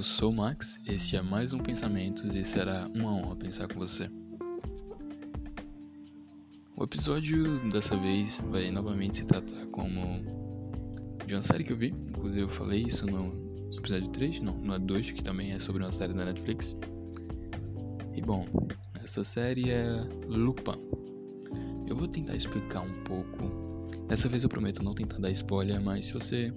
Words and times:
eu 0.00 0.04
sou 0.04 0.30
o 0.30 0.34
Max, 0.34 0.78
este 0.86 1.14
é 1.14 1.20
mais 1.20 1.52
um 1.52 1.58
Pensamentos 1.58 2.34
e 2.34 2.42
será 2.42 2.88
uma 2.94 3.12
honra 3.12 3.36
pensar 3.36 3.68
com 3.68 3.78
você. 3.78 4.08
O 6.74 6.84
episódio 6.84 7.68
dessa 7.68 7.98
vez 7.98 8.40
vai 8.48 8.70
novamente 8.70 9.18
se 9.18 9.26
tratar 9.26 9.66
como 9.66 10.00
de 11.26 11.34
uma 11.34 11.42
série 11.42 11.64
que 11.64 11.74
eu 11.74 11.76
vi, 11.76 11.88
inclusive 11.88 12.40
eu 12.40 12.48
falei 12.48 12.84
isso 12.84 13.04
no 13.04 13.30
episódio 13.76 14.08
3, 14.08 14.40
não, 14.40 14.56
no 14.56 14.78
2, 14.78 15.10
que 15.10 15.22
também 15.22 15.52
é 15.52 15.58
sobre 15.58 15.82
uma 15.82 15.92
série 15.92 16.14
da 16.14 16.24
Netflix. 16.24 16.74
E 18.16 18.22
bom, 18.22 18.46
essa 19.02 19.22
série 19.22 19.68
é 19.68 20.08
Lupin. 20.26 20.80
Eu 21.86 21.94
vou 21.94 22.08
tentar 22.08 22.36
explicar 22.36 22.80
um 22.80 23.04
pouco. 23.04 23.86
Dessa 24.08 24.30
vez 24.30 24.44
eu 24.44 24.48
prometo 24.48 24.82
não 24.82 24.94
tentar 24.94 25.18
dar 25.18 25.30
spoiler, 25.30 25.78
mas 25.78 26.06
se 26.06 26.14
você 26.14 26.50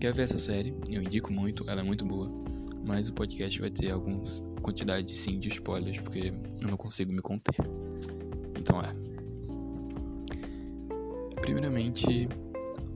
quer 0.00 0.12
ver 0.12 0.22
essa 0.22 0.38
série, 0.38 0.74
eu 0.90 1.00
indico 1.00 1.32
muito, 1.32 1.62
ela 1.70 1.80
é 1.80 1.84
muito 1.84 2.04
boa. 2.04 2.57
Mas 2.88 3.06
o 3.06 3.12
podcast 3.12 3.60
vai 3.60 3.70
ter 3.70 3.90
algumas 3.90 4.42
quantidade 4.62 5.12
sim 5.12 5.38
de 5.38 5.50
spoilers, 5.50 6.00
porque 6.00 6.32
eu 6.58 6.68
não 6.68 6.76
consigo 6.78 7.12
me 7.12 7.20
conter. 7.20 7.54
Então 8.58 8.80
é. 8.80 8.94
Primeiramente, 11.42 12.26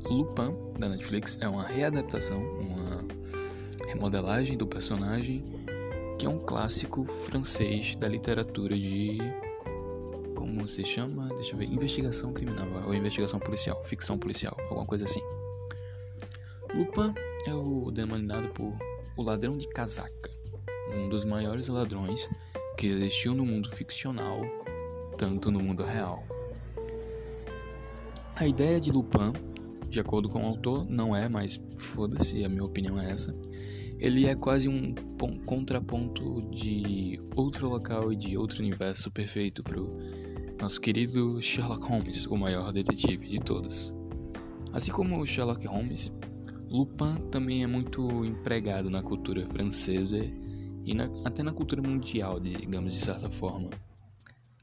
Lupin 0.05 0.57
da 0.79 0.89
Netflix 0.89 1.39
é 1.43 1.49
uma 1.49 1.67
readaptação, 1.67 2.43
uma 2.43 3.05
remodelagem 3.87 4.57
do 4.57 4.67
personagem, 4.67 5.45
que 6.19 6.25
é 6.25 6.29
um 6.29 6.39
clássico 6.39 7.05
francês 7.05 7.95
da 7.95 8.09
literatura 8.09 8.75
de 8.75 9.19
como 10.35 10.67
se 10.67 10.87
chama? 10.87 11.29
Deixa 11.35 11.53
eu 11.53 11.59
ver, 11.59 11.67
investigação 11.67 12.33
criminal 12.33 12.67
ou 12.87 12.95
investigação 12.95 13.39
policial, 13.39 13.85
ficção 13.85 14.19
policial, 14.19 14.57
alguma 14.71 14.87
coisa 14.87 15.05
assim. 15.05 15.21
Lupin 16.75 17.13
é 17.47 17.55
o 17.55 17.91
denominado 17.91 18.49
por 18.49 18.75
o 19.17 19.23
ladrão 19.23 19.57
de 19.57 19.69
casaca, 19.69 20.31
um 20.95 21.09
dos 21.09 21.25
maiores 21.25 21.69
ladrões 21.69 22.29
que 22.77 22.87
existiu 22.87 23.35
no 23.35 23.45
mundo 23.45 23.71
ficcional, 23.71 24.41
tanto 25.17 25.51
no 25.51 25.61
mundo 25.61 25.83
real. 25.83 26.25
A 28.37 28.47
ideia 28.47 28.81
de 28.81 28.91
Lupin, 28.91 29.33
de 29.89 30.01
acordo 30.01 30.29
com 30.29 30.43
o 30.43 30.47
autor, 30.47 30.85
não 30.89 31.15
é, 31.15 31.29
mas 31.29 31.61
foda-se, 31.77 32.45
a 32.45 32.49
minha 32.49 32.65
opinião 32.65 33.01
é 33.01 33.11
essa. 33.11 33.35
Ele 33.99 34.27
é 34.27 34.35
quase 34.35 34.69
um 34.69 34.95
contraponto 35.47 36.43
de 36.51 37.21
outro 37.37 37.69
local 37.69 38.13
e 38.13 38.17
de 38.17 38.37
outro 38.37 38.61
universo 38.61 39.11
perfeito 39.13 39.63
pro 39.63 39.97
nosso 40.61 40.81
querido 40.81 41.41
Sherlock 41.41 41.87
Holmes, 41.87 42.27
o 42.27 42.37
maior 42.37 42.73
detetive 42.73 43.29
de 43.29 43.39
todos. 43.39 43.93
Assim 44.73 44.91
como 44.91 45.25
Sherlock 45.27 45.67
Holmes, 45.67 46.11
Lupin 46.73 47.17
também 47.31 47.63
é 47.63 47.67
muito 47.67 48.25
empregado 48.25 48.89
na 48.89 49.03
cultura 49.03 49.45
francesa 49.45 50.17
e 50.87 50.95
na, 50.95 51.05
até 51.23 51.43
na 51.43 51.53
cultura 51.53 51.83
mundial, 51.83 52.41
digamos 52.41 52.95
de 52.95 53.01
certa 53.01 53.29
forma. 53.29 53.69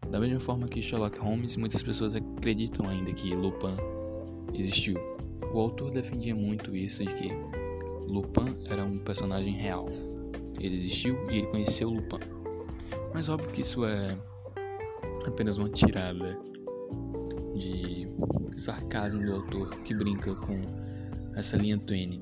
Da 0.10 0.20
mesma 0.20 0.40
forma 0.40 0.68
que 0.68 0.82
Sherlock 0.82 1.20
Holmes, 1.20 1.56
muitas 1.56 1.84
pessoas 1.84 2.16
acreditam 2.16 2.90
ainda 2.90 3.14
que 3.14 3.36
Lupin 3.36 3.76
existiu. 4.56 4.98
O 5.54 5.60
autor 5.60 5.92
defendia 5.92 6.34
muito 6.34 6.76
isso 6.76 7.06
de 7.06 7.14
que 7.14 7.30
Lupin 8.08 8.56
era 8.68 8.84
um 8.84 8.98
personagem 8.98 9.54
real. 9.54 9.86
Ele 10.60 10.78
existiu 10.78 11.16
e 11.30 11.38
ele 11.38 11.48
conheceu 11.48 11.92
Lupin. 11.92 12.26
Mas 13.14 13.30
óbvio 13.30 13.52
que 13.52 13.62
isso 13.62 13.86
é 13.86 14.18
apenas 15.28 15.60
uma 15.60 15.70
tirada 15.70 16.40
de 17.56 18.08
sarcasmo 18.56 19.24
do 19.24 19.36
autor 19.36 19.70
que 19.82 19.94
brinca 19.94 20.34
com 20.34 20.89
essa 21.40 21.58
linha 21.58 21.78
tênue, 21.78 22.22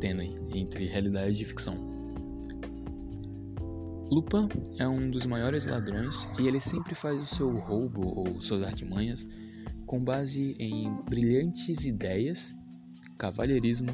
tênue 0.00 0.38
entre 0.54 0.86
realidade 0.86 1.40
e 1.40 1.44
ficção. 1.44 1.76
Lupin 4.10 4.48
é 4.78 4.88
um 4.88 5.10
dos 5.10 5.26
maiores 5.26 5.66
ladrões 5.66 6.28
e 6.38 6.46
ele 6.46 6.60
sempre 6.60 6.94
faz 6.94 7.20
o 7.20 7.26
seu 7.26 7.50
roubo 7.58 8.06
ou 8.06 8.40
suas 8.40 8.62
artimanhas 8.62 9.26
com 9.84 10.02
base 10.02 10.54
em 10.58 10.94
brilhantes 11.08 11.84
ideias, 11.84 12.54
cavalheirismo 13.16 13.88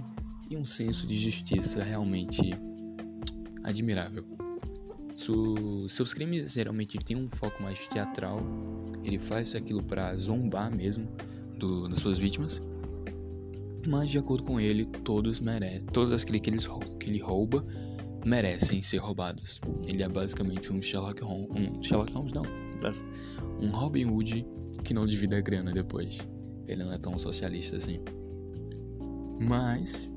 e 0.51 0.57
um 0.57 0.65
senso 0.65 1.07
de 1.07 1.19
justiça 1.19 1.83
realmente 1.83 2.53
admirável. 3.63 4.25
Su 5.15 5.89
seus 5.89 6.13
crimes 6.13 6.53
geralmente 6.53 6.99
têm 6.99 7.17
um 7.17 7.29
foco 7.29 7.63
mais 7.63 7.87
teatral, 7.89 8.41
ele 9.05 9.19
faz 9.19 9.55
aquilo 9.55 9.83
para 9.83 10.17
zombar 10.17 10.75
mesmo 10.75 11.09
do, 11.59 11.89
das 11.89 12.01
suas 12.01 12.19
vítimas 12.19 12.61
mas 13.87 14.11
de 14.11 14.19
acordo 14.19 14.45
com 14.45 14.61
ele, 14.61 14.85
todos 14.85 15.41
merecem, 15.41 15.87
todos 15.87 16.13
aqueles 16.13 16.41
que 16.41 16.51
ele, 16.51 16.97
que 16.99 17.11
ele 17.11 17.21
rouba 17.21 17.65
merecem 18.25 18.81
ser 18.81 18.99
roubados. 18.99 19.61
Ele 19.87 20.03
é 20.03 20.09
basicamente 20.09 20.73
um 20.73 20.81
Sherlock 20.81 21.23
Holmes, 21.23 21.51
um 21.51 21.83
Sherlock 21.83 22.13
Holmes 22.13 22.33
não, 22.33 22.43
um 23.61 23.71
Robin 23.71 24.07
Hood 24.07 24.47
que 24.83 24.95
não 24.95 25.07
divide 25.07 25.35
a 25.35 25.41
grana 25.41 25.73
depois. 25.73 26.19
Ele 26.67 26.85
não 26.85 26.93
é 26.93 26.99
tão 26.99 27.19
socialista 27.19 27.77
assim. 27.77 28.01
Mas 29.39 30.11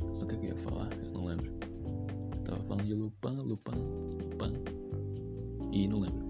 o 0.00 0.26
que 0.26 0.34
eu 0.34 0.44
ia 0.44 0.56
falar? 0.56 0.90
Eu 1.02 1.12
não 1.12 1.24
lembro. 1.26 1.52
Eu 2.36 2.42
tava 2.44 2.62
falando 2.64 2.84
de 2.84 2.94
Lupin, 2.94 3.38
Lupin, 3.42 3.78
Lupin 4.30 4.52
e 5.72 5.88
não 5.88 6.00
lembro. 6.00 6.24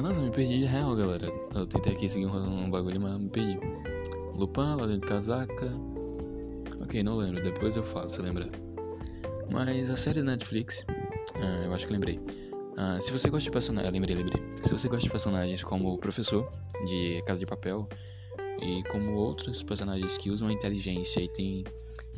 Nossa, 0.00 0.20
me 0.20 0.30
perdi 0.30 0.58
de 0.58 0.66
real, 0.66 0.94
galera. 0.94 1.26
Eu 1.54 1.66
tentei 1.66 1.94
aqui 1.94 2.06
seguir 2.06 2.26
um, 2.26 2.64
um 2.64 2.70
bagulho, 2.70 3.00
mas 3.00 3.18
me 3.18 3.30
perdi. 3.30 3.58
Lupin, 4.36 4.76
Ladrão 4.76 4.98
de 4.98 5.06
Casaca. 5.06 5.72
Ok, 6.80 7.02
não 7.02 7.16
lembro, 7.16 7.42
depois 7.42 7.76
eu 7.76 7.82
falo 7.82 8.10
se 8.10 8.20
lembrar. 8.20 8.50
Mas 9.50 9.90
a 9.90 9.96
série 9.96 10.20
da 10.20 10.32
Netflix, 10.32 10.84
ah, 11.34 11.64
eu 11.64 11.72
acho 11.72 11.86
que 11.86 11.92
lembrei. 11.92 12.20
Ah, 12.76 12.98
se 13.00 13.10
você 13.10 13.30
gosta 13.30 13.44
de 13.44 13.50
personagens. 13.50 13.92
Lembrei, 13.92 14.14
lembrei. 14.14 14.42
Se 14.62 14.72
você 14.72 14.88
gosta 14.88 15.04
de 15.04 15.10
personagens 15.10 15.64
como 15.64 15.94
o 15.94 15.98
professor 15.98 16.50
de 16.86 17.22
Casa 17.26 17.40
de 17.40 17.46
Papel 17.46 17.88
e 18.60 18.82
como 18.90 19.14
outros 19.14 19.62
personagens 19.62 20.18
que 20.18 20.30
usam 20.30 20.48
a 20.48 20.52
inteligência 20.52 21.20
e 21.20 21.28
tem 21.28 21.64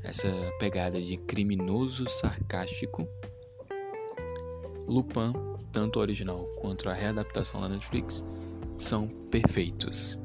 essa 0.02 0.28
pegada 0.58 1.00
de 1.00 1.16
criminoso 1.16 2.08
sarcástico, 2.08 3.06
Lupin, 4.88 5.32
tanto 5.72 5.98
o 5.98 6.02
original 6.02 6.44
quanto 6.56 6.88
a 6.88 6.94
readaptação 6.94 7.60
da 7.60 7.68
Netflix, 7.68 8.24
são 8.78 9.06
perfeitos. 9.30 10.18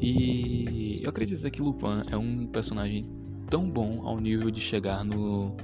E 0.00 1.00
eu 1.02 1.10
acredito 1.10 1.50
que 1.50 1.62
Lupin 1.62 2.02
é 2.10 2.16
um 2.16 2.46
personagem 2.46 3.04
tão 3.48 3.68
bom 3.70 4.06
ao 4.06 4.20
nível 4.20 4.50
de 4.50 4.60
chegar 4.60 5.04
no 5.04 5.56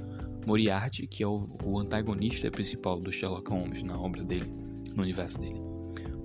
Moriarty, 0.45 1.07
que 1.07 1.23
é 1.23 1.27
o, 1.27 1.47
o 1.63 1.79
antagonista 1.79 2.49
principal 2.49 2.99
do 2.99 3.11
Sherlock 3.11 3.49
Holmes 3.51 3.83
na 3.83 3.99
obra 3.99 4.23
dele, 4.23 4.51
no 4.95 5.03
universo 5.03 5.39
dele. 5.39 5.61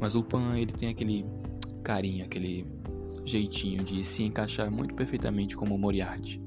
Mas 0.00 0.14
Lupin 0.14 0.56
ele 0.56 0.72
tem 0.72 0.88
aquele 0.90 1.24
carinho, 1.82 2.24
aquele 2.24 2.66
jeitinho 3.24 3.82
de 3.82 4.04
se 4.04 4.22
encaixar 4.22 4.70
muito 4.70 4.94
perfeitamente 4.94 5.56
como 5.56 5.76
Moriarty. 5.76 6.40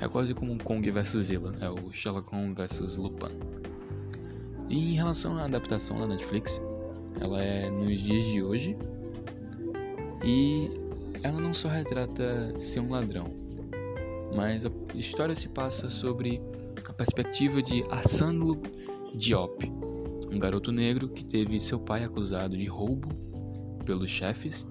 É 0.00 0.08
quase 0.08 0.34
como 0.34 0.52
um 0.52 0.58
Kong 0.58 0.90
vs 0.90 1.26
Zilla, 1.26 1.54
é 1.60 1.70
o 1.70 1.92
Sherlock 1.92 2.34
Holmes 2.34 2.56
vs 2.56 2.96
Lupin. 2.96 3.32
E 4.68 4.92
em 4.92 4.94
relação 4.94 5.38
à 5.38 5.44
adaptação 5.44 5.98
da 5.98 6.06
Netflix, 6.06 6.60
ela 7.24 7.42
é 7.42 7.70
nos 7.70 8.00
dias 8.00 8.24
de 8.24 8.42
hoje, 8.42 8.76
e 10.24 10.70
ela 11.22 11.40
não 11.40 11.52
só 11.52 11.68
retrata 11.68 12.58
ser 12.58 12.80
um 12.80 12.90
ladrão, 12.90 13.26
mas 14.34 14.64
a 14.64 14.70
história 14.94 15.34
se 15.34 15.48
passa 15.48 15.90
sobre 15.90 16.40
a 16.88 16.92
perspectiva 16.92 17.62
de 17.62 17.82
Hassan 17.90 18.38
Diop, 19.14 19.70
um 20.30 20.38
garoto 20.38 20.72
negro 20.72 21.08
que 21.08 21.24
teve 21.24 21.60
seu 21.60 21.78
pai 21.78 22.04
acusado 22.04 22.56
de 22.56 22.66
roubo 22.66 23.08
pelos 23.84 24.10
chefes 24.10 24.66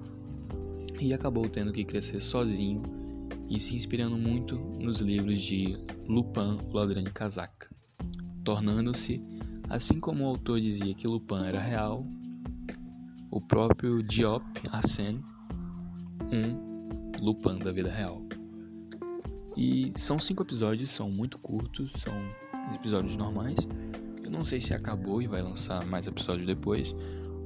e 1.00 1.14
acabou 1.14 1.48
tendo 1.48 1.72
que 1.72 1.84
crescer 1.84 2.22
sozinho 2.22 2.82
e 3.50 3.60
se 3.60 3.76
inspirando 3.76 4.18
muito 4.18 4.56
nos 4.58 5.02
livros 5.02 5.40
de 5.42 5.78
Lupin, 6.08 6.58
o 6.70 6.74
ladrão 6.74 7.04
de 7.04 7.12
casaca, 7.12 7.70
tornando-se, 8.44 9.22
assim 9.70 10.00
como 10.00 10.24
o 10.24 10.28
autor 10.28 10.60
dizia 10.60 10.94
que 10.94 11.08
Lupin 11.08 11.44
era 11.44 11.60
real, 11.60 12.06
o 13.30 13.42
próprio 13.42 14.02
Diop 14.04 14.44
Hassan 14.72 15.22
um 16.32 16.72
Lupin 17.22 17.60
da 17.60 17.72
vida 17.72 17.90
real. 17.90 18.22
E 19.56 19.92
são 19.96 20.18
cinco 20.18 20.44
episódios, 20.44 20.90
são 20.90 21.10
muito 21.10 21.38
curtos, 21.38 21.92
são 21.98 22.14
episódios 22.74 23.16
normais. 23.16 23.68
Eu 24.24 24.32
não 24.32 24.46
sei 24.46 24.62
se 24.62 24.74
acabou 24.74 25.22
e 25.22 25.28
vai 25.28 25.42
lançar 25.42 25.86
mais 25.86 26.08
episódios 26.08 26.48
depois, 26.48 26.96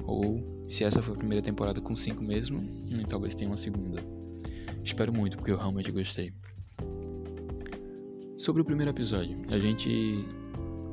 ou 0.05 0.65
se 0.67 0.83
essa 0.83 1.01
foi 1.01 1.13
a 1.13 1.17
primeira 1.17 1.41
temporada 1.41 1.81
com 1.81 1.95
cinco 1.95 2.23
mesmo, 2.23 2.59
e 2.87 3.03
talvez 3.05 3.33
tenha 3.33 3.49
uma 3.49 3.57
segunda. 3.57 4.01
Espero 4.83 5.11
muito, 5.11 5.37
porque 5.37 5.51
eu 5.51 5.57
realmente 5.57 5.91
gostei. 5.91 6.31
Sobre 8.37 8.61
o 8.61 8.65
primeiro 8.65 8.91
episódio, 8.91 9.41
a 9.49 9.57
gente 9.57 10.25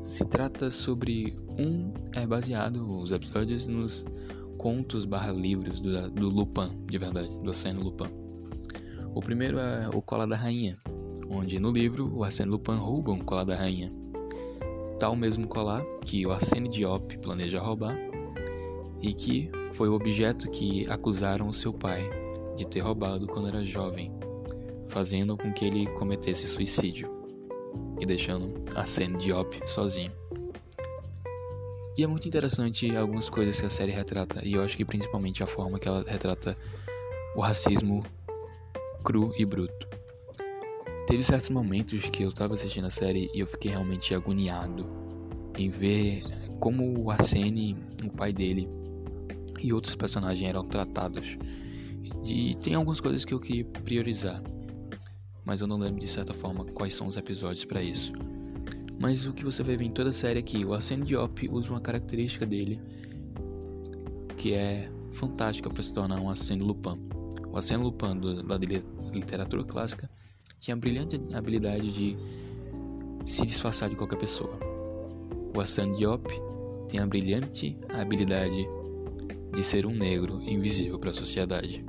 se 0.01 0.25
trata 0.25 0.71
sobre 0.71 1.37
um 1.59 1.93
é 2.13 2.27
baseado 2.27 3.01
os 3.01 3.13
episódios 3.13 3.67
nos 3.67 4.05
contos 4.59 5.05
barra 5.05 5.33
livros 5.33 5.81
do, 5.81 6.11
do 6.11 6.29
Lupin, 6.29 6.71
de 6.87 6.99
verdade, 6.99 7.29
do 7.43 7.51
Arsène 7.51 7.83
Lupin. 7.83 8.11
O 9.15 9.21
primeiro 9.21 9.59
é 9.59 9.89
O 9.93 10.01
Cola 10.01 10.27
da 10.27 10.37
Rainha, 10.37 10.79
onde 11.29 11.59
no 11.59 11.71
livro 11.71 12.11
o 12.15 12.25
Arsène 12.25 12.51
Lupin 12.51 12.77
rouba 12.77 13.13
um 13.13 13.19
colar 13.19 13.45
da 13.45 13.57
rainha. 13.57 13.93
Tal 14.99 15.17
mesmo 15.17 15.49
colar 15.49 15.83
que 16.05 16.27
o 16.27 16.31
Arsène 16.31 16.69
Diop 16.69 17.19
planeja 17.19 17.61
roubar 17.61 17.97
e 19.01 19.13
que 19.13 19.51
foi 19.73 19.89
o 19.89 19.95
objeto 19.95 20.51
que 20.51 20.89
acusaram 20.89 21.49
o 21.49 21.53
seu 21.53 21.73
pai 21.73 22.09
de 22.55 22.67
ter 22.67 22.81
roubado 22.81 23.27
quando 23.27 23.49
era 23.49 23.65
jovem, 23.65 24.13
fazendo 24.89 25.37
com 25.37 25.53
que 25.53 25.65
ele 25.65 25.87
cometesse 25.93 26.47
suicídio 26.47 27.11
e 27.99 28.07
deixando 28.07 28.53
Arsène 28.77 29.17
Diop 29.17 29.61
sozinho. 29.67 30.13
E 31.97 32.03
é 32.03 32.07
muito 32.07 32.27
interessante 32.27 32.95
algumas 32.97 33.29
coisas 33.29 33.61
que 33.61 33.67
a 33.67 33.71
série 33.71 33.93
retrata, 33.93 34.41
e 34.43 34.55
eu 34.55 34.63
acho 34.63 34.77
que 34.77 34.85
principalmente 34.85 35.43
a 35.43 35.47
forma 35.47 35.79
que 35.79 35.87
ela 35.87 36.03
retrata 36.07 36.57
o 37.37 37.41
racismo 37.41 38.03
cru 39.05 39.33
e 39.37 39.45
bruto. 39.45 39.89
Teve 41.07 41.23
certos 41.23 41.51
momentos 41.51 42.09
que 42.09 42.23
eu 42.23 42.31
estava 42.31 42.55
assistindo 42.55 42.87
a 42.87 42.91
série 42.91 43.31
e 43.35 43.41
eu 43.41 43.47
fiquei 43.47 43.71
realmente 43.71 44.15
agoniado 44.15 44.87
em 45.59 45.69
ver 45.69 46.25
como 46.61 46.99
o 46.99 47.11
Arsene, 47.11 47.77
o 48.07 48.11
pai 48.11 48.33
dele 48.33 48.69
e 49.61 49.73
outros 49.73 49.95
personagens 49.95 50.49
eram 50.49 50.65
tratados. 50.65 51.37
E 52.25 52.55
tem 52.57 52.75
algumas 52.75 53.01
coisas 53.01 53.25
que 53.25 53.35
eu 53.35 53.41
queria 53.41 53.65
priorizar, 53.65 54.43
mas 55.45 55.61
eu 55.61 55.67
não 55.67 55.77
lembro 55.77 56.01
de 56.01 56.09
certa 56.09 56.33
forma 56.33 56.65
quais 56.65 56.95
são 56.95 57.07
os 57.07 57.17
episódios 57.17 57.65
para 57.65 57.83
isso. 57.83 58.13
Mas 58.99 59.27
o 59.27 59.33
que 59.33 59.45
você 59.45 59.63
vai 59.63 59.77
ver 59.77 59.87
em 59.87 59.91
toda 59.91 60.11
a 60.11 60.13
série 60.13 60.39
aqui, 60.39 60.65
o 60.65 60.75
Arsene 60.75 61.05
Diop 61.05 61.49
usa 61.51 61.71
uma 61.71 61.81
característica 61.81 62.47
dele 62.47 62.81
que 64.37 64.55
é 64.55 64.91
fantástica 65.13 65.71
para 65.71 65.83
se 65.83 65.93
tornar 65.93 66.21
um 66.21 66.29
Arsene 66.29 66.63
Lupin. 66.63 67.01
O 67.49 67.57
Arsène 67.57 67.83
Lupin 67.83 68.19
da 68.47 68.59
literatura 69.13 69.63
clássica 69.63 70.11
tinha 70.59 70.75
a 70.75 70.79
brilhante 70.79 71.21
habilidade 71.35 71.93
de 71.93 72.17
se 73.25 73.45
disfarçar 73.45 73.91
de 73.91 73.97
qualquer 73.97 74.17
pessoa. 74.19 74.59
O 75.55 75.61
Arsène 75.61 75.97
Diop 75.97 76.27
tem 76.89 76.99
a 76.99 77.07
brilhante 77.07 77.77
habilidade 77.91 78.67
de 79.55 79.63
ser 79.63 79.85
um 79.87 79.93
negro 79.93 80.41
invisível 80.43 80.99
para 80.99 81.11
a 81.11 81.13
sociedade. 81.13 81.85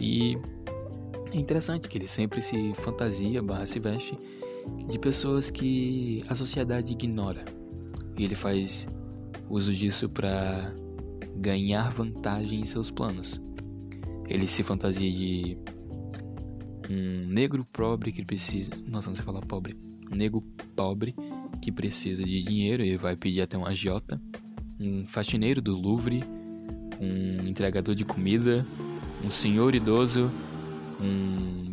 E 0.00 0.36
é 1.32 1.36
interessante 1.36 1.88
que 1.88 1.96
ele 1.96 2.06
sempre 2.06 2.42
se 2.42 2.74
fantasia, 2.74 3.42
barra 3.42 3.66
se 3.66 3.80
veste 3.80 4.14
de 4.88 4.98
pessoas 4.98 5.50
que 5.50 6.22
a 6.28 6.34
sociedade 6.34 6.92
ignora. 6.92 7.44
E 8.16 8.24
ele 8.24 8.34
faz 8.34 8.86
uso 9.48 9.72
disso 9.72 10.08
para 10.08 10.74
ganhar 11.36 11.90
vantagem 11.90 12.60
em 12.60 12.64
seus 12.64 12.90
planos. 12.90 13.40
Ele 14.28 14.46
se 14.46 14.62
fantasia 14.62 15.10
de 15.10 15.58
um 16.90 17.26
negro 17.28 17.64
pobre 17.72 18.12
que 18.12 18.24
precisa. 18.24 18.72
Nossa, 18.86 19.08
não 19.08 19.14
sei 19.14 19.24
falar 19.24 19.40
pobre. 19.42 19.76
Um 20.10 20.16
negro 20.16 20.42
pobre 20.76 21.14
que 21.60 21.72
precisa 21.72 22.22
de 22.22 22.42
dinheiro 22.42 22.84
e 22.84 22.96
vai 22.96 23.16
pedir 23.16 23.40
até 23.40 23.56
um 23.56 23.66
agiota. 23.66 24.20
Um 24.78 25.06
faxineiro 25.06 25.60
do 25.60 25.76
Louvre. 25.76 26.22
Um 27.00 27.46
entregador 27.46 27.94
de 27.94 28.04
comida. 28.04 28.66
Um 29.24 29.30
senhor 29.30 29.74
idoso. 29.74 30.30
Um 31.00 31.70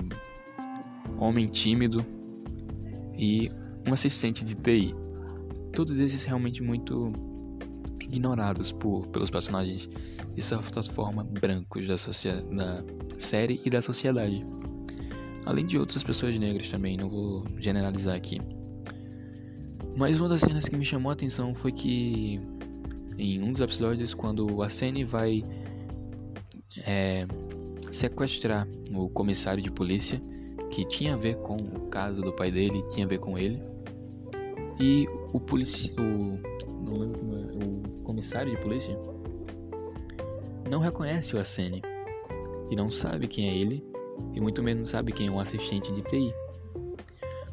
homem 1.17 1.47
tímido. 1.47 2.05
E 3.21 3.51
um 3.87 3.93
assistente 3.93 4.43
de 4.43 4.55
TI. 4.55 4.95
Todos 5.71 5.99
esses 6.01 6.23
realmente 6.23 6.61
muito 6.61 7.13
ignorados 8.01 8.71
por, 8.71 9.07
pelos 9.07 9.29
personagens 9.29 9.87
de 10.33 10.41
certa 10.41 10.81
forma 10.83 11.23
brancos 11.23 11.87
da, 11.87 11.95
da 11.95 12.83
série 13.17 13.61
e 13.63 13.69
da 13.69 13.81
sociedade. 13.81 14.45
Além 15.45 15.65
de 15.65 15.77
outras 15.77 16.03
pessoas 16.03 16.37
negras 16.37 16.69
também, 16.69 16.97
não 16.97 17.09
vou 17.09 17.45
generalizar 17.59 18.15
aqui. 18.15 18.41
Mas 19.95 20.19
uma 20.19 20.29
das 20.29 20.41
cenas 20.41 20.67
que 20.67 20.75
me 20.75 20.85
chamou 20.85 21.09
a 21.09 21.13
atenção 21.13 21.53
foi 21.53 21.71
que 21.71 22.39
em 23.17 23.41
um 23.41 23.51
dos 23.51 23.61
episódios, 23.61 24.13
quando 24.13 24.51
o 24.51 24.63
Arsene 24.63 25.03
vai 25.03 25.43
é, 26.85 27.27
sequestrar 27.91 28.67
o 28.93 29.09
comissário 29.09 29.61
de 29.61 29.71
polícia, 29.71 30.21
que 30.71 30.85
tinha 30.85 31.13
a 31.13 31.17
ver 31.17 31.35
com 31.37 31.55
o 31.55 31.87
caso 31.89 32.21
do 32.21 32.31
pai 32.31 32.49
dele, 32.49 32.83
tinha 32.91 33.05
a 33.05 33.09
ver 33.09 33.19
com 33.19 33.37
ele, 33.37 33.61
e 34.79 35.07
o 35.33 35.39
polícia, 35.39 35.93
o, 35.99 36.39
não 36.83 36.93
lembro 36.93 37.19
é, 37.35 37.65
o 37.65 38.03
comissário 38.03 38.51
de 38.51 38.57
polícia 38.57 38.97
não 40.69 40.79
reconhece 40.79 41.35
o 41.35 41.39
Arsene 41.39 41.81
e 42.69 42.75
não 42.75 42.89
sabe 42.89 43.27
quem 43.27 43.49
é 43.49 43.55
ele 43.55 43.85
e 44.33 44.39
muito 44.39 44.63
menos 44.63 44.89
sabe 44.89 45.11
quem 45.11 45.27
é 45.27 45.31
um 45.31 45.39
assistente 45.39 45.91
de 45.91 46.01
TI. 46.01 46.33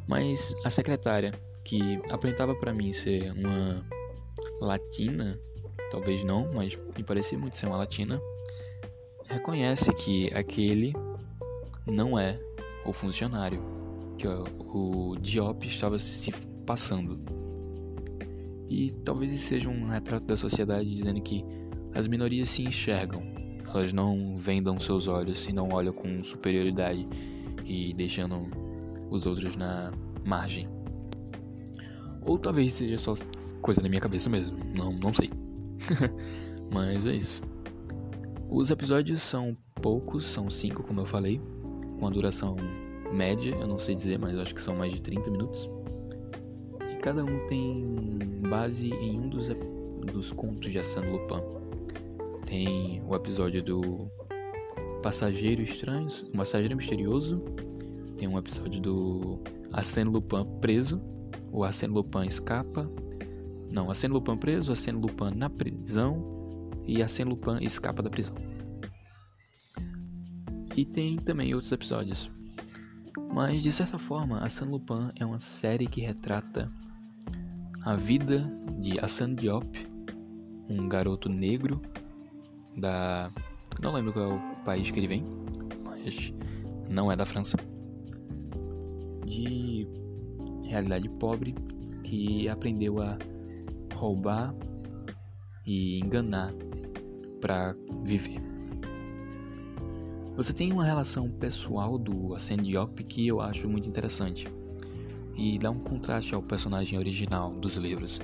Mas 0.07 0.55
a 0.65 0.71
secretária, 0.71 1.33
que 1.65 2.01
aparentava 2.09 2.55
para 2.55 2.73
mim 2.73 2.93
ser 2.93 3.33
uma 3.33 3.85
latina, 4.61 5.39
talvez 5.91 6.23
não, 6.23 6.51
mas 6.55 6.79
me 6.97 7.03
parecia 7.03 7.37
muito 7.37 7.57
ser 7.57 7.67
uma 7.67 7.77
latina, 7.77 8.21
reconhece 9.29 9.93
que 9.93 10.33
aquele 10.33 10.91
não 11.87 12.19
é 12.19 12.39
o 12.89 12.93
funcionário 12.93 13.63
que 14.17 14.27
o 14.27 15.15
Diop 15.21 15.67
estava 15.67 15.99
se 15.99 16.33
passando. 16.67 17.21
E 18.69 18.91
talvez 19.05 19.39
seja 19.41 19.69
um 19.69 19.89
retrato 19.89 20.25
da 20.25 20.37
sociedade 20.37 20.91
dizendo 20.91 21.21
que 21.21 21.45
as 21.95 22.09
minorias 22.09 22.49
se 22.49 22.63
enxergam, 22.63 23.23
elas 23.67 23.93
não 23.93 24.37
vendam 24.37 24.79
seus 24.81 25.07
olhos 25.07 25.47
e 25.47 25.53
não 25.53 25.69
olham 25.73 25.93
com 25.93 26.23
superioridade 26.25 27.07
e 27.65 27.95
deixando 27.95 28.49
os 29.11 29.27
outros 29.27 29.57
na 29.57 29.93
margem. 30.25 30.69
Ou 32.23 32.39
talvez 32.39 32.73
seja 32.75 32.99
só 32.99 33.15
coisa 33.63 33.81
da 33.81 33.89
minha 33.89 34.01
cabeça 34.01 34.29
mesmo, 34.29 34.59
não, 34.75 34.93
não 34.93 35.15
sei. 35.15 35.31
Mas 36.73 37.07
é 37.07 37.15
isso. 37.15 37.43
Os 38.51 38.71
episódios 38.71 39.23
são 39.23 39.57
poucos, 39.81 40.25
são 40.25 40.51
cinco, 40.51 40.83
como 40.83 41.01
eu 41.01 41.07
falei, 41.07 41.41
com 41.99 42.07
a 42.07 42.11
duração 42.11 42.57
média, 43.13 43.55
eu 43.55 43.67
não 43.67 43.79
sei 43.79 43.95
dizer, 43.95 44.19
mas 44.19 44.39
acho 44.39 44.55
que 44.55 44.61
são 44.61 44.75
mais 44.77 44.93
de 44.93 45.01
30 45.01 45.31
minutos. 45.31 45.69
E 46.91 46.97
cada 46.97 47.25
um 47.25 47.47
tem 47.47 48.19
base 48.49 48.89
em 48.89 49.19
um 49.19 49.29
dos, 49.29 49.49
dos 50.13 50.33
contos 50.33 50.71
de 50.71 50.79
Arsène 50.79 51.11
Lupin. 51.11 51.43
Tem 52.47 53.03
o 53.07 53.15
episódio 53.15 53.63
do 53.63 54.11
Passageiro 55.03 55.63
Estranho, 55.63 56.07
o 56.33 56.37
Passageiro 56.37 56.77
Misterioso. 56.77 57.43
Tem 58.17 58.27
um 58.27 58.39
episódio 58.39 58.81
do 58.81 59.39
Arsène 59.73 60.11
Lupin 60.11 60.45
preso. 60.61 61.01
O 61.53 61.65
Arsène 61.65 61.95
Lupin 61.95 62.27
escapa. 62.27 62.91
Não, 63.71 63.91
Arsène 63.91 64.15
Lupin 64.15 64.37
preso, 64.37 64.73
Arsène 64.73 64.99
Lupin 65.01 65.37
na 65.37 65.51
prisão 65.51 66.23
e 66.87 67.03
Arsène 67.03 67.31
Lupin 67.31 67.59
escapa 67.61 68.03
da 68.03 68.11
prisão. 68.11 68.35
E 70.79 70.85
tem 70.85 71.17
também 71.17 71.53
outros 71.55 71.73
episódios. 71.73 72.31
Mas 73.35 73.65
de 73.65 73.73
certa 73.73 73.99
forma, 73.99 74.39
Arsène 74.39 74.71
Lupin 74.71 75.11
é 75.19 75.27
uma 75.27 75.41
série 75.41 75.89
que 75.89 76.01
retrata 76.01 76.71
a 77.83 77.97
vida 77.97 78.49
de 78.79 78.97
Arsène 79.01 79.35
Diop, 79.35 79.67
um 80.71 80.89
garoto 80.89 81.29
negro 81.29 81.83
da. 82.77 83.29
Não 83.83 83.93
lembro 83.93 84.13
qual 84.13 84.31
é 84.31 84.35
o 84.35 84.65
país 84.65 84.89
que 84.89 85.01
ele 85.01 85.09
vem, 85.09 85.25
mas 85.83 86.33
não 86.89 87.11
é 87.11 87.17
da 87.17 87.27
França. 87.27 87.57
De 89.27 89.85
realidade 90.65 91.09
pobre 91.09 91.57
que 92.05 92.49
aprendeu 92.49 93.03
a 93.03 93.19
roubar 93.97 94.55
e 95.67 95.99
enganar 95.99 96.53
para 97.41 97.75
viver. 98.05 98.58
Você 100.39 100.53
tem 100.53 100.73
uma 100.73 100.85
relação 100.85 101.29
pessoal 101.29 101.99
do 101.99 102.33
Arsène 102.33 102.63
Diop 102.63 103.03
que 103.03 103.27
eu 103.27 103.41
acho 103.41 103.69
muito 103.69 103.89
interessante 103.89 104.47
e 105.35 105.59
dá 105.59 105.69
um 105.69 105.81
contraste 105.81 106.33
ao 106.33 106.41
personagem 106.41 106.97
original 106.97 107.51
dos 107.55 107.77
livros. 107.77 108.21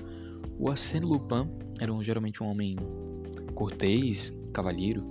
O 0.57 0.71
Arsène 0.71 1.07
Lupin 1.07 1.51
era 1.81 1.93
um, 1.93 2.01
geralmente 2.01 2.41
um 2.41 2.47
homem 2.47 2.77
cortês, 3.57 4.33
cavalheiro, 4.53 5.03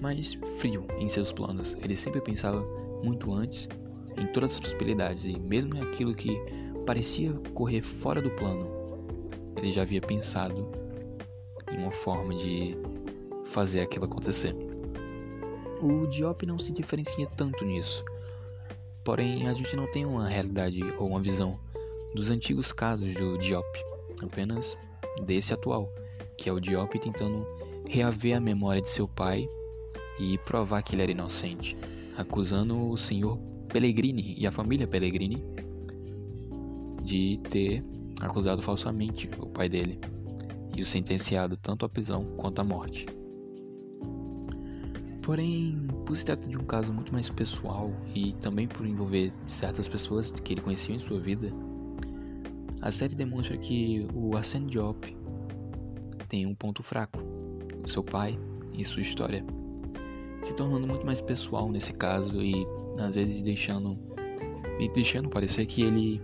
mas 0.00 0.36
frio 0.58 0.88
em 0.98 1.08
seus 1.08 1.32
planos. 1.32 1.76
Ele 1.84 1.94
sempre 1.94 2.20
pensava 2.20 2.60
muito 3.04 3.32
antes 3.32 3.68
em 4.18 4.26
todas 4.32 4.54
as 4.54 4.58
possibilidades 4.58 5.26
e 5.26 5.38
mesmo 5.38 5.76
em 5.76 5.80
aquilo 5.80 6.12
que 6.16 6.36
parecia 6.84 7.32
correr 7.54 7.82
fora 7.82 8.20
do 8.20 8.30
plano, 8.32 8.68
ele 9.56 9.70
já 9.70 9.82
havia 9.82 10.00
pensado 10.00 10.68
em 11.70 11.78
uma 11.78 11.92
forma 11.92 12.34
de 12.34 12.76
fazer 13.44 13.82
aquilo 13.82 14.06
acontecer. 14.06 14.79
O 15.82 16.06
Diop 16.06 16.44
não 16.44 16.58
se 16.58 16.72
diferencia 16.72 17.26
tanto 17.26 17.64
nisso. 17.64 18.04
Porém, 19.02 19.48
a 19.48 19.54
gente 19.54 19.74
não 19.74 19.90
tem 19.90 20.04
uma 20.04 20.28
realidade 20.28 20.82
ou 20.98 21.08
uma 21.08 21.20
visão 21.20 21.58
dos 22.14 22.28
antigos 22.28 22.70
casos 22.70 23.14
do 23.14 23.38
Diop, 23.38 23.66
apenas 24.22 24.76
desse 25.24 25.54
atual, 25.54 25.90
que 26.36 26.48
é 26.50 26.52
o 26.52 26.60
Diop 26.60 26.98
tentando 26.98 27.46
reaver 27.86 28.36
a 28.36 28.40
memória 28.40 28.82
de 28.82 28.90
seu 28.90 29.08
pai 29.08 29.48
e 30.18 30.36
provar 30.38 30.82
que 30.82 30.94
ele 30.94 31.02
era 31.02 31.12
inocente, 31.12 31.76
acusando 32.16 32.90
o 32.90 32.96
senhor 32.96 33.38
Pellegrini 33.68 34.34
e 34.36 34.46
a 34.46 34.52
família 34.52 34.86
Pellegrini 34.86 35.42
de 37.02 37.40
ter 37.48 37.82
acusado 38.20 38.60
falsamente 38.60 39.30
o 39.38 39.46
pai 39.46 39.68
dele 39.68 39.98
e 40.76 40.82
o 40.82 40.86
sentenciado 40.86 41.56
tanto 41.56 41.86
à 41.86 41.88
prisão 41.88 42.24
quanto 42.36 42.60
à 42.60 42.64
morte. 42.64 43.06
Porém, 45.22 45.86
por 46.06 46.16
se 46.16 46.24
tratar 46.24 46.46
de 46.46 46.56
um 46.56 46.64
caso 46.64 46.92
muito 46.92 47.12
mais 47.12 47.28
pessoal 47.28 47.92
e 48.14 48.32
também 48.34 48.66
por 48.66 48.86
envolver 48.86 49.32
certas 49.46 49.86
pessoas 49.86 50.30
que 50.30 50.54
ele 50.54 50.60
conhecia 50.60 50.94
em 50.94 50.98
sua 50.98 51.20
vida, 51.20 51.52
a 52.80 52.90
série 52.90 53.14
demonstra 53.14 53.56
que 53.58 54.08
o 54.14 54.36
Arsène 54.36 54.66
Diop 54.66 55.16
tem 56.28 56.46
um 56.46 56.54
ponto 56.54 56.82
fraco, 56.82 57.20
o 57.84 57.88
seu 57.88 58.02
pai 58.02 58.38
e 58.72 58.82
sua 58.84 59.02
história, 59.02 59.44
se 60.42 60.54
tornando 60.54 60.86
muito 60.86 61.04
mais 61.04 61.20
pessoal 61.20 61.70
nesse 61.70 61.92
caso 61.92 62.40
e 62.42 62.66
às 62.98 63.14
vezes 63.14 63.42
deixando 63.42 63.98
me 64.78 64.88
deixando 64.88 65.28
parecer 65.28 65.66
que 65.66 65.82
ele 65.82 66.22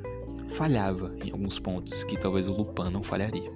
falhava 0.53 1.15
em 1.23 1.31
alguns 1.31 1.59
pontos 1.59 2.03
que 2.05 2.17
talvez 2.19 2.49
o 2.49 2.53
Lupin 2.53 2.91
não 2.91 3.03
falharia. 3.03 3.53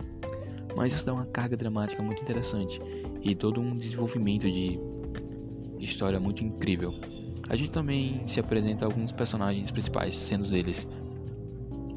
Mas 0.76 0.92
isso 0.92 1.06
dá 1.06 1.14
uma 1.14 1.24
carga 1.24 1.56
dramática 1.56 2.02
muito 2.02 2.22
interessante 2.22 2.80
e 3.22 3.34
todo 3.34 3.60
um 3.60 3.74
desenvolvimento 3.76 4.50
de 4.50 4.78
história 5.80 6.20
muito 6.20 6.44
incrível. 6.44 6.94
A 7.48 7.56
gente 7.56 7.70
também 7.70 8.24
se 8.26 8.38
apresenta 8.38 8.84
alguns 8.84 9.12
personagens 9.12 9.70
principais, 9.70 10.14
sendo 10.14 10.54
eles 10.54 10.86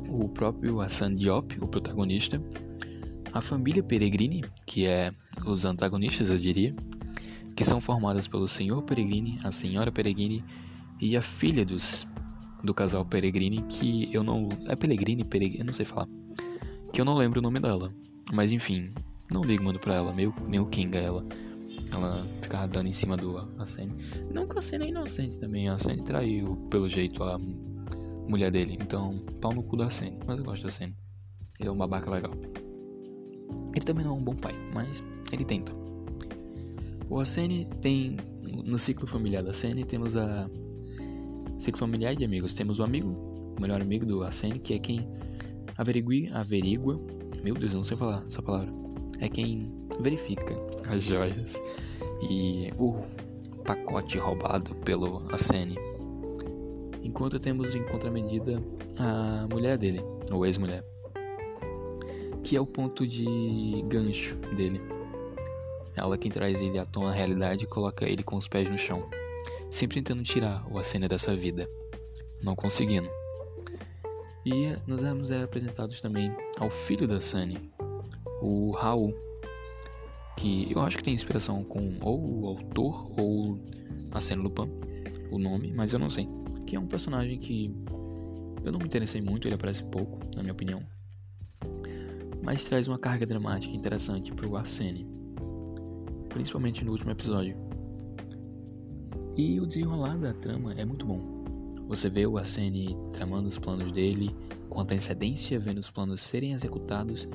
o 0.10 0.30
próprio 0.30 0.82
Hassan 0.82 1.16
Diop, 1.16 1.58
o 1.62 1.68
protagonista, 1.68 2.42
a 3.34 3.42
família 3.42 3.84
Peregrini, 3.84 4.44
que 4.66 4.86
é 4.86 5.12
os 5.46 5.66
antagonistas, 5.66 6.30
eu 6.30 6.38
diria, 6.38 6.76
que 7.56 7.64
são 7.64 7.80
formadas 7.80 8.28
pelo 8.28 8.48
Senhor 8.48 8.82
Peregrini, 8.84 9.40
a 9.44 9.52
Senhora 9.52 9.92
Peregrini 9.92 10.44
e 11.02 11.18
a 11.18 11.22
filha 11.22 11.66
dos 11.66 12.08
do 12.64 12.74
casal 12.74 13.06
Peregrini, 13.06 13.62
que 13.64 14.10
eu 14.14 14.24
não. 14.24 14.48
É 14.68 14.76
Pellegrini, 14.76 15.24
Peregrini, 15.24 15.60
eu 15.60 15.66
não 15.66 15.74
sei 15.74 15.86
falar. 15.86 16.08
Que 16.94 17.02
eu 17.02 17.06
não 17.06 17.16
lembro 17.16 17.40
o 17.40 17.44
nome 17.44 17.60
dela. 17.60 17.94
Mas 18.32 18.52
enfim, 18.52 18.94
não 19.30 19.42
ligo 19.42 19.64
muito 19.64 19.80
pra 19.80 19.96
ela, 19.96 20.14
meio, 20.14 20.34
meio 20.48 20.66
kinga 20.68 20.98
ela. 20.98 21.26
Ela 21.96 22.26
ficava 22.42 22.68
dando 22.68 22.88
em 22.88 22.92
cima 22.92 23.16
do 23.16 23.38
Ascene. 23.60 23.94
Não 24.32 24.48
que 24.48 24.56
a 24.56 24.60
Ascene 24.60 24.86
é 24.86 24.88
inocente 24.90 25.38
também, 25.38 25.70
a 25.70 25.76
Ascene 25.76 26.04
traiu 26.04 26.56
pelo 26.70 26.90
jeito 26.90 27.24
a 27.24 27.38
mulher 28.28 28.52
dele. 28.52 28.78
Então, 28.82 29.20
pau 29.40 29.54
no 29.54 29.64
cu 29.64 29.78
da 29.78 29.88
Ascene. 29.88 30.18
Mas 30.26 30.38
eu 30.38 30.44
gosto 30.44 30.64
da 30.64 30.70
Ascene. 30.70 30.96
Ele 31.60 31.70
é 31.70 31.72
um 31.72 31.78
babaca 31.78 32.12
legal. 32.12 32.34
Ele 33.76 33.86
também 33.86 34.06
não 34.06 34.16
é 34.16 34.20
um 34.20 34.24
bom 34.24 34.36
pai, 34.36 34.54
mas 34.74 35.04
ele 35.32 35.46
tenta. 35.46 35.74
O 37.10 37.20
Ascene 37.20 37.66
tem. 37.82 38.18
No 38.66 38.78
ciclo 38.78 39.08
familiar 39.08 39.44
da 39.44 39.50
Ascene 39.50 39.84
temos 39.84 40.16
a 40.16 40.48
Ciclo 41.64 41.80
familiar 41.80 42.14
de 42.14 42.26
amigos. 42.26 42.54
Temos 42.54 42.80
o 42.80 42.84
amigo, 42.84 43.10
o 43.58 43.62
melhor 43.62 43.82
amigo 43.82 44.06
do 44.06 44.22
Arsene, 44.22 44.60
que 44.60 44.74
é 44.74 44.80
quem 44.80 45.08
averigua, 45.78 46.38
averigua, 46.38 47.00
meu 47.42 47.54
Deus, 47.54 47.72
eu 47.72 47.78
não 47.78 47.84
sei 47.86 47.96
falar 47.96 48.22
essa 48.28 48.42
palavra. 48.42 48.70
É 49.20 49.30
quem 49.30 49.72
verifica 50.02 50.54
as 50.90 51.04
joias 51.04 51.62
e 52.30 52.72
o 52.78 53.04
pacote 53.66 54.18
roubado 54.18 54.76
pelo 54.78 55.24
Arsene. 55.32 55.78
Enquanto 57.02 57.40
temos 57.40 57.76
em 57.76 57.84
contramedida 57.84 58.62
a 58.98 59.48
mulher 59.52 59.78
dele, 59.78 60.02
ou 60.32 60.46
ex-mulher, 60.46 60.84
que 62.44 62.56
é 62.56 62.62
o 62.62 62.66
ponto 62.66 63.06
de 63.06 63.26
gancho 63.88 64.36
dele. 64.56 64.82
Ela 65.96 66.18
quem 66.18 66.32
traz 66.32 66.62
ele 66.62 66.80
à 66.80 66.86
tona 66.86 67.12
realidade 67.12 67.66
e 67.66 67.68
coloca 67.68 68.06
ele 68.06 68.24
com 68.24 68.36
os 68.36 68.48
pés 68.48 68.70
no 68.70 68.78
chão 68.78 69.08
sempre 69.74 69.96
tentando 69.96 70.22
tirar 70.22 70.64
o 70.72 70.78
Ascena 70.78 71.08
dessa 71.08 71.36
vida, 71.36 71.68
não 72.42 72.56
conseguindo. 72.56 73.10
E 74.46 74.76
nós 74.86 75.04
éramos 75.04 75.32
apresentados 75.32 76.00
também 76.00 76.32
ao 76.60 76.70
filho 76.70 77.08
da 77.08 77.20
Sunny, 77.20 77.58
o 78.40 78.72
Raul, 78.72 79.16
que 80.38 80.72
eu 80.72 80.82
acho 80.82 80.98
que 80.98 81.04
tem 81.04 81.14
inspiração 81.14 81.64
com 81.64 81.96
ou 82.02 82.42
o 82.42 82.48
autor 82.48 83.12
ou 83.20 83.60
a 84.12 84.20
cena 84.20 84.42
Lupin, 84.44 84.70
o 85.32 85.38
nome, 85.38 85.72
mas 85.74 85.94
eu 85.94 86.00
não 86.00 86.10
sei. 86.10 86.28
Que 86.66 86.76
é 86.76 86.80
um 86.80 86.88
personagem 86.88 87.38
que 87.38 87.74
eu 88.64 88.72
não 88.72 88.80
me 88.80 88.86
interessei 88.86 89.22
muito, 89.22 89.48
ele 89.48 89.56
aparece 89.56 89.84
pouco, 89.84 90.20
na 90.36 90.42
minha 90.42 90.54
opinião. 90.54 90.82
Mas 92.42 92.66
traz 92.66 92.88
uma 92.88 93.00
carga 93.00 93.26
dramática 93.26 93.76
interessante 93.76 94.32
pro 94.34 94.56
Arsene, 94.56 95.08
principalmente 96.30 96.84
no 96.84 96.92
último 96.92 97.12
episódio. 97.12 97.58
E 99.36 99.60
o 99.60 99.66
desenrolar 99.66 100.18
da 100.18 100.34
trama 100.34 100.74
é 100.74 100.86
muito 100.86 101.06
bom. 101.06 101.44
Você 101.88 102.10
vê 102.10 102.26
o 102.26 102.38
Arsene 102.38 102.98
tramando 103.12 103.48
os 103.48 103.58
planos 103.58 103.92
dele 103.92 104.36
com 104.70 104.80
antecedência, 104.80 105.60
vendo 105.60 105.80
os 105.80 105.90
planos 105.90 106.22
serem 106.22 106.54
executados 106.54 107.28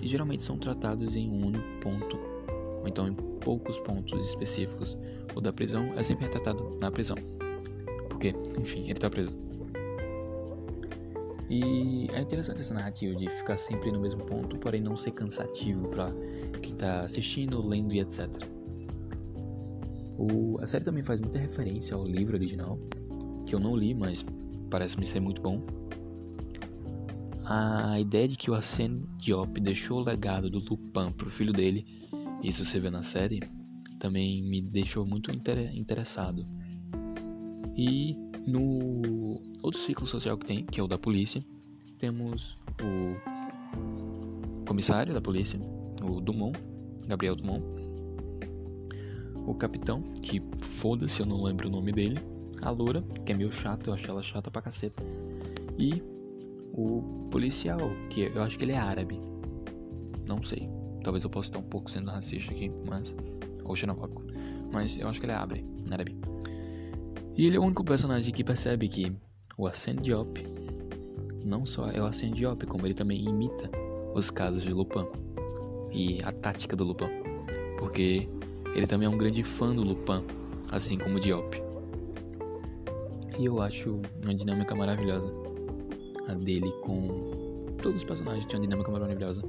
e 0.00 0.08
geralmente 0.08 0.42
são 0.42 0.58
tratados 0.58 1.16
em 1.16 1.30
um 1.30 1.46
único 1.46 1.64
ponto, 1.80 2.18
ou 2.84 2.88
então 2.88 3.08
em 3.08 3.14
poucos 3.14 3.78
pontos 3.80 4.28
específicos. 4.28 4.96
O 5.34 5.40
da 5.40 5.52
prisão 5.52 5.86
é 5.96 6.02
sempre 6.02 6.26
retratado 6.26 6.78
na 6.80 6.90
prisão, 6.90 7.16
porque, 8.08 8.34
enfim, 8.58 8.82
ele 8.82 8.92
está 8.92 9.08
preso. 9.08 9.34
E 11.48 12.08
é 12.12 12.20
interessante 12.20 12.60
essa 12.60 12.74
narrativa 12.74 13.14
de 13.14 13.28
ficar 13.28 13.56
sempre 13.56 13.90
no 13.90 14.00
mesmo 14.00 14.24
ponto, 14.24 14.58
porém 14.58 14.80
não 14.80 14.96
ser 14.96 15.12
cansativo 15.12 15.88
para 15.88 16.12
quem 16.62 16.72
está 16.72 17.00
assistindo, 17.00 17.66
lendo 17.66 17.94
e 17.94 18.00
etc. 18.00 18.28
O, 20.16 20.58
a 20.60 20.66
série 20.66 20.84
também 20.84 21.02
faz 21.02 21.20
muita 21.20 21.38
referência 21.38 21.96
ao 21.96 22.04
livro 22.04 22.36
original, 22.36 22.78
que 23.46 23.54
eu 23.54 23.58
não 23.58 23.76
li, 23.76 23.94
mas 23.94 24.24
parece-me 24.70 25.04
ser 25.04 25.20
muito 25.20 25.42
bom. 25.42 25.62
A 27.46 28.00
ideia 28.00 28.26
de 28.26 28.36
que 28.36 28.50
o 28.50 28.54
Arsène 28.54 29.06
Diop 29.18 29.60
deixou 29.60 30.00
o 30.00 30.04
legado 30.04 30.48
do 30.48 30.60
Lupin 30.60 31.12
pro 31.14 31.28
filho 31.28 31.52
dele, 31.52 32.03
isso 32.44 32.64
você 32.64 32.78
vê 32.78 32.90
na 32.90 33.02
série, 33.02 33.40
também 33.98 34.42
me 34.42 34.60
deixou 34.60 35.06
muito 35.06 35.34
inter 35.34 35.74
interessado. 35.74 36.46
E 37.76 38.14
no 38.46 39.40
outro 39.62 39.80
ciclo 39.80 40.06
social 40.06 40.36
que 40.36 40.46
tem, 40.46 40.64
que 40.66 40.78
é 40.78 40.82
o 40.82 40.86
da 40.86 40.98
polícia, 40.98 41.42
temos 41.98 42.58
o 42.82 43.16
comissário 44.66 45.14
da 45.14 45.20
polícia, 45.20 45.58
o 46.02 46.20
Dumont, 46.20 46.58
Gabriel 47.06 47.34
Dumont, 47.34 47.64
o 49.46 49.54
capitão, 49.54 50.02
que 50.20 50.42
foda-se, 50.60 51.20
eu 51.20 51.26
não 51.26 51.42
lembro 51.42 51.68
o 51.68 51.70
nome 51.70 51.92
dele, 51.92 52.18
a 52.62 52.70
loura, 52.70 53.02
que 53.24 53.32
é 53.32 53.34
meio 53.34 53.50
chato, 53.50 53.88
eu 53.88 53.94
acho 53.94 54.10
ela 54.10 54.22
chata 54.22 54.50
pra 54.50 54.62
caceta, 54.62 55.02
e 55.78 56.02
o 56.72 57.28
policial, 57.30 57.78
que 58.10 58.22
eu 58.22 58.42
acho 58.42 58.58
que 58.58 58.64
ele 58.64 58.72
é 58.72 58.78
árabe. 58.78 59.18
Não 60.26 60.42
sei. 60.42 60.68
Talvez 61.04 61.22
eu 61.22 61.30
possa 61.30 61.48
estar 61.48 61.58
um 61.60 61.62
pouco 61.62 61.90
sendo 61.90 62.10
racista 62.10 62.50
aqui, 62.50 62.72
mas. 62.88 63.14
Ou 63.62 63.76
xenofóbico. 63.76 64.24
Mas 64.72 64.98
eu 64.98 65.06
acho 65.06 65.20
que 65.20 65.26
ele 65.26 65.32
é 65.32 65.36
árabe. 65.36 65.64
árabe. 65.90 66.16
E 67.36 67.46
ele 67.46 67.56
é 67.56 67.60
o 67.60 67.62
único 67.62 67.84
personagem 67.84 68.32
que 68.34 68.42
percebe 68.42 68.88
que 68.88 69.12
o 69.56 69.66
Arsène 69.66 70.00
não 71.44 71.64
só 71.64 71.88
é 71.90 72.00
o 72.00 72.06
Arsène 72.06 72.34
como 72.66 72.86
ele 72.86 72.94
também 72.94 73.22
imita 73.22 73.70
os 74.14 74.30
casos 74.30 74.62
de 74.62 74.72
Lupin 74.72 75.06
e 75.92 76.18
a 76.24 76.32
tática 76.32 76.74
do 76.74 76.84
Lupin. 76.84 77.08
Porque 77.78 78.28
ele 78.74 78.86
também 78.86 79.06
é 79.06 79.08
um 79.08 79.18
grande 79.18 79.42
fã 79.42 79.74
do 79.74 79.82
Lupin, 79.82 80.24
assim 80.70 80.98
como 80.98 81.20
Diop. 81.20 81.62
E 83.38 83.44
eu 83.44 83.60
acho 83.60 84.00
uma 84.22 84.34
dinâmica 84.34 84.74
maravilhosa 84.74 85.32
a 86.28 86.34
dele 86.34 86.72
com 86.82 87.76
todos 87.82 87.98
os 87.98 88.04
personagens 88.04 88.46
tem 88.46 88.58
uma 88.58 88.66
dinâmica 88.66 88.90
maravilhosa. 88.90 89.42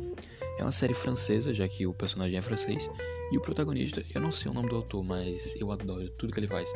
É 0.58 0.64
uma 0.64 0.72
série 0.72 0.94
francesa, 0.94 1.54
já 1.54 1.68
que 1.68 1.86
o 1.86 1.94
personagem 1.94 2.38
é 2.38 2.42
francês, 2.42 2.90
e 3.32 3.38
o 3.38 3.42
protagonista, 3.42 4.04
eu 4.14 4.22
não 4.22 4.32
sei 4.32 4.52
o 4.52 4.54
nome 4.54 4.70
do 4.70 4.76
autor, 4.76 5.04
mas 5.04 5.56
eu 5.60 5.72
adoro 5.72 6.10
tudo 6.12 6.32
que 6.32 6.40
ele 6.40 6.48
faz. 6.48 6.72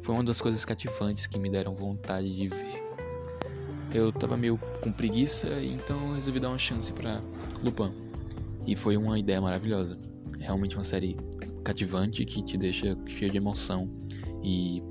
Foi 0.00 0.14
uma 0.14 0.24
das 0.24 0.40
coisas 0.40 0.64
cativantes 0.64 1.26
que 1.26 1.38
me 1.38 1.50
deram 1.50 1.74
vontade 1.74 2.34
de 2.34 2.48
ver. 2.48 2.82
Eu 3.92 4.12
tava 4.12 4.36
meio 4.36 4.58
com 4.82 4.92
preguiça, 4.92 5.48
então 5.62 6.14
resolvi 6.14 6.40
dar 6.40 6.48
uma 6.48 6.58
chance 6.58 6.92
para 6.92 7.22
Lupin. 7.62 7.92
E 8.66 8.74
foi 8.74 8.96
uma 8.96 9.18
ideia 9.18 9.40
maravilhosa. 9.40 9.98
Realmente 10.38 10.76
uma 10.76 10.84
série 10.84 11.16
cativante 11.64 12.24
que 12.24 12.42
te 12.42 12.56
deixa 12.56 12.96
cheio 13.06 13.30
de 13.30 13.36
emoção 13.36 13.88
e 14.42 14.82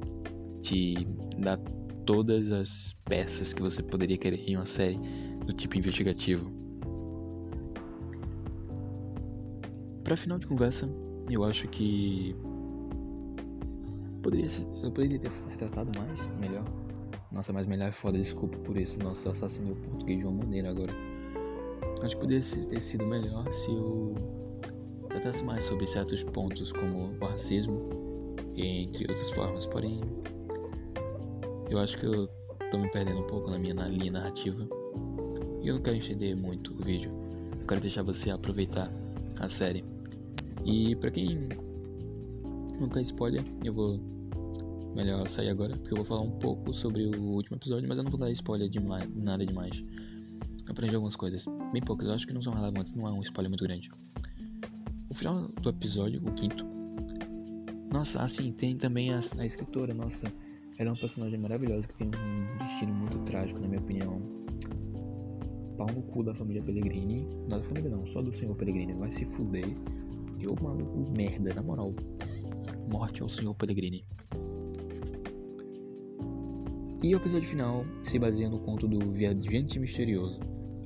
te 0.61 1.07
dá 1.37 1.57
todas 2.05 2.51
as 2.51 2.95
peças 3.05 3.53
que 3.53 3.61
você 3.61 3.81
poderia 3.83 4.17
querer 4.17 4.43
em 4.47 4.55
uma 4.55 4.65
série 4.65 4.99
do 5.45 5.53
tipo 5.53 5.77
investigativo. 5.77 6.62
Para 10.03 10.17
final 10.17 10.37
de 10.37 10.45
conversa, 10.45 10.89
eu 11.29 11.43
acho 11.45 11.67
que 11.69 12.35
poderia 14.21 14.47
ser, 14.47 14.67
eu 14.83 14.91
poderia 14.91 15.17
ter 15.17 15.31
retratado 15.49 15.91
mais, 15.97 16.19
melhor. 16.39 16.65
Nossa, 17.31 17.53
mas 17.53 17.65
melhor 17.65 17.87
é 17.87 17.91
foda, 17.91 18.17
desculpa 18.17 18.57
por 18.59 18.77
isso. 18.77 18.99
Nossa, 18.99 19.27
eu 19.27 19.31
assassinei 19.31 19.71
o 19.71 19.75
português 19.75 20.19
de 20.19 20.25
uma 20.25 20.43
maneira 20.43 20.69
agora. 20.69 20.93
Acho 22.01 22.15
que 22.15 22.21
poderia 22.21 22.43
ter 22.67 22.81
sido 22.81 23.05
melhor 23.07 23.51
se 23.53 23.71
eu 23.71 24.13
tratasse 25.07 25.43
mais 25.43 25.63
sobre 25.63 25.87
certos 25.87 26.21
pontos 26.23 26.71
como 26.73 27.15
o 27.19 27.25
racismo, 27.25 27.89
entre 28.55 29.09
outras 29.09 29.29
formas, 29.31 29.65
porém 29.65 30.01
eu 31.69 31.79
acho 31.79 31.97
que 31.97 32.05
eu 32.05 32.27
tô 32.69 32.77
me 32.77 32.89
perdendo 32.91 33.19
um 33.19 33.27
pouco 33.27 33.49
na 33.49 33.57
minha 33.57 33.73
linha 33.87 34.11
narrativa. 34.11 34.67
E 35.61 35.67
eu 35.69 35.75
não 35.75 35.81
quero 35.81 35.95
estender 35.95 36.35
muito 36.35 36.73
o 36.73 36.83
vídeo. 36.83 37.11
Eu 37.59 37.65
quero 37.65 37.79
deixar 37.79 38.03
você 38.03 38.29
aproveitar 38.29 38.91
a 39.39 39.49
série. 39.49 39.83
E 40.65 40.95
para 40.95 41.11
quem 41.11 41.47
não 42.79 42.89
quer 42.89 43.01
spoiler, 43.01 43.43
eu 43.63 43.73
vou 43.73 43.99
melhor 44.95 45.27
sair 45.27 45.49
agora, 45.49 45.75
porque 45.75 45.93
eu 45.93 45.97
vou 45.97 46.05
falar 46.05 46.21
um 46.21 46.31
pouco 46.39 46.73
sobre 46.73 47.05
o 47.05 47.21
último 47.21 47.57
episódio, 47.57 47.87
mas 47.87 47.97
eu 47.97 48.03
não 48.03 48.11
vou 48.11 48.19
dar 48.19 48.31
spoiler 48.31 48.69
de 48.69 48.79
nada 48.79 49.45
demais. 49.45 49.83
aprendi 50.67 50.95
algumas 50.95 51.15
coisas, 51.15 51.45
bem 51.71 51.81
poucas, 51.81 52.07
eu 52.07 52.13
acho 52.13 52.27
que 52.27 52.33
não 52.33 52.41
são 52.41 52.53
relevantes, 52.53 52.93
não 52.93 53.07
é 53.07 53.11
um 53.11 53.19
spoiler 53.19 53.49
muito 53.49 53.63
grande. 53.63 53.89
O 55.09 55.13
final 55.13 55.47
do 55.47 55.69
episódio, 55.69 56.21
o 56.25 56.31
quinto. 56.33 56.65
Nossa, 57.91 58.21
assim, 58.21 58.51
tem 58.51 58.75
também 58.75 59.13
a, 59.13 59.19
a 59.37 59.45
escritora, 59.45 59.93
nossa, 59.93 60.25
ela 60.77 60.89
é 60.89 60.91
uma 60.91 60.99
personagem 60.99 61.39
maravilhosa 61.39 61.87
que 61.87 61.93
tem 61.95 62.07
um 62.07 62.57
destino 62.57 62.93
muito 62.93 63.19
trágico, 63.19 63.59
na 63.59 63.67
minha 63.67 63.79
opinião. 63.79 64.42
Pau 65.83 65.93
no 65.93 66.01
cu 66.03 66.23
da 66.23 66.33
família 66.33 66.63
Pellegrini. 66.63 67.27
Não 67.49 67.57
da 67.57 67.61
família 67.61 67.89
não, 67.89 68.05
só 68.05 68.21
do 68.21 68.33
senhor 68.33 68.55
Pellegrini. 68.55 68.93
Vai 68.93 69.11
se 69.11 69.25
fuder. 69.25 69.65
Eu, 70.39 70.55
maluco, 70.61 71.11
merda, 71.17 71.53
na 71.53 71.61
moral. 71.61 71.93
Morte 72.89 73.21
ao 73.21 73.27
senhor 73.27 73.53
Pellegrini. 73.55 74.05
E 77.03 77.13
o 77.13 77.17
episódio 77.17 77.49
final 77.49 77.85
se 78.01 78.17
baseia 78.17 78.49
no 78.49 78.59
conto 78.59 78.87
do 78.87 79.11
Viajante 79.11 79.77
Misterioso, 79.77 80.39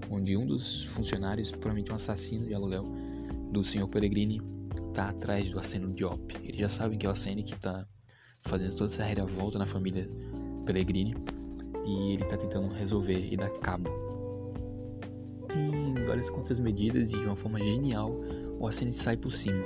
onde 0.10 0.36
um 0.36 0.48
dos 0.48 0.86
funcionários, 0.86 1.52
provavelmente 1.52 1.92
um 1.92 1.96
assassino 1.96 2.48
de 2.48 2.56
aluguel 2.56 2.86
do 3.52 3.64
Sr. 3.64 3.88
Pellegrini, 3.88 4.42
tá 4.96 5.10
atrás 5.10 5.48
do 5.50 5.60
Arsênio 5.60 5.94
Diop. 5.94 6.36
Eles 6.44 6.60
já 6.60 6.70
sabem 6.70 6.98
que 6.98 7.06
é 7.06 7.10
o 7.10 7.12
Arsênio 7.12 7.46
que 7.46 7.56
tá 7.60 7.88
fazendo 8.42 8.76
toda 8.76 8.92
essa 8.92 9.04
reviravolta 9.04 9.60
na 9.60 9.68
família 9.68 10.10
Pellegrini 10.66 11.14
e 11.86 12.14
ele 12.14 12.26
tá 12.26 12.36
tentando 12.36 12.68
resolver 12.70 13.32
e 13.32 13.38
dar 13.38 13.52
cabo. 13.52 14.07
Várias 16.18 16.32
contramedidas 16.32 17.14
e 17.14 17.20
de 17.20 17.26
uma 17.28 17.36
forma 17.36 17.60
genial, 17.60 18.12
o 18.58 18.66
Arsênio 18.66 18.92
sai 18.92 19.16
por 19.16 19.32
cima. 19.32 19.64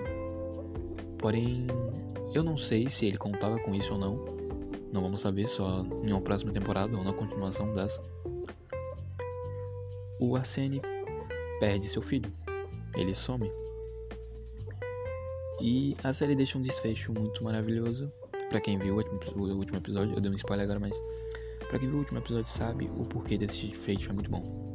Porém, 1.18 1.66
eu 2.34 2.44
não 2.44 2.58
sei 2.58 2.90
se 2.90 3.06
ele 3.06 3.18
contava 3.18 3.58
com 3.60 3.74
isso 3.74 3.94
ou 3.94 3.98
não, 3.98 4.26
não 4.92 5.02
vamos 5.02 5.22
saber 5.22 5.48
só 5.48 5.86
em 6.06 6.12
uma 6.12 6.20
próxima 6.20 6.52
temporada 6.52 6.98
ou 6.98 7.06
na 7.06 7.14
continuação 7.14 7.72
dessa. 7.72 8.04
O 10.20 10.36
Arsene 10.36 10.82
perde 11.62 11.88
seu 11.88 12.02
filho. 12.02 12.30
Ele 12.98 13.14
some. 13.14 13.50
E 15.62 15.96
a 16.04 16.12
série 16.12 16.36
deixa 16.36 16.58
um 16.58 16.62
desfecho 16.62 17.14
muito 17.14 17.46
maravilhoso. 17.46 18.12
Para 18.50 18.60
quem 18.60 18.78
viu 18.78 18.96
o 18.96 19.56
último 19.56 19.78
episódio, 19.78 20.16
eu 20.16 20.20
dei 20.20 20.30
um 20.30 20.36
spoiler 20.36 20.66
agora, 20.66 20.82
mas 20.82 21.02
para 21.70 21.80
quem 21.80 21.88
viu 21.88 21.96
o 21.96 22.00
último 22.00 22.20
episódio 22.20 22.52
sabe 22.52 22.92
o 22.98 23.06
porquê 23.06 23.38
desse 23.38 23.68
desfecho 23.68 24.10
é 24.10 24.14
muito 24.14 24.30
bom. 24.30 24.71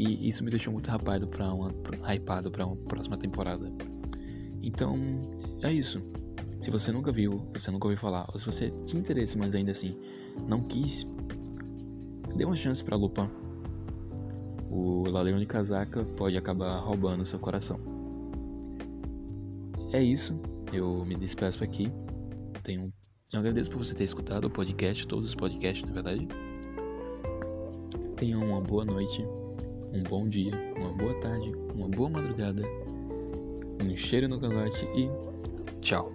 E 0.00 0.26
isso 0.26 0.42
me 0.42 0.48
deixou 0.48 0.72
muito 0.72 0.90
hypado 0.90 1.28
para 1.28 1.52
uma 1.52 1.74
hypado 2.10 2.50
para 2.50 2.64
uma 2.64 2.74
próxima 2.74 3.18
temporada. 3.18 3.70
Então, 4.62 4.96
é 5.62 5.70
isso. 5.70 6.02
Se 6.58 6.70
você 6.70 6.90
nunca 6.90 7.12
viu, 7.12 7.46
você 7.52 7.70
nunca 7.70 7.86
ouviu 7.86 7.98
falar, 7.98 8.26
ou 8.32 8.38
se 8.38 8.46
você 8.46 8.72
tinha 8.86 8.98
interesse, 8.98 9.36
mas 9.36 9.54
ainda 9.54 9.72
assim 9.72 9.94
não 10.48 10.62
quis, 10.62 11.06
dê 12.34 12.46
uma 12.46 12.56
chance 12.56 12.82
para 12.82 12.96
Lupin. 12.96 13.28
O 14.70 15.04
ladrão 15.10 15.38
de 15.38 15.44
casaca 15.44 16.02
pode 16.16 16.34
acabar 16.34 16.78
roubando 16.78 17.22
seu 17.26 17.38
coração. 17.38 17.78
É 19.92 20.02
isso, 20.02 20.40
eu 20.72 21.04
me 21.04 21.14
despeço 21.14 21.62
aqui. 21.62 21.92
Tenho, 22.62 22.90
eu 23.30 23.38
agradeço 23.38 23.70
por 23.70 23.84
você 23.84 23.92
ter 23.92 24.04
escutado 24.04 24.46
o 24.46 24.50
podcast, 24.50 25.06
todos 25.06 25.28
os 25.28 25.34
podcasts, 25.34 25.86
na 25.86 25.92
verdade. 25.92 26.26
Tenha 28.16 28.38
uma 28.38 28.62
boa 28.62 28.84
noite, 28.84 29.26
um 29.92 30.02
bom 30.04 30.28
dia, 30.28 30.52
uma 30.76 30.92
boa 30.92 31.14
tarde, 31.20 31.52
uma 31.74 31.88
boa 31.88 32.08
madrugada, 32.08 32.62
um 33.82 33.96
cheiro 33.96 34.28
no 34.28 34.40
cangote 34.40 34.84
e 34.96 35.10
tchau. 35.80 36.12